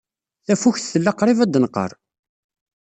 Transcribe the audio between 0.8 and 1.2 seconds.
tella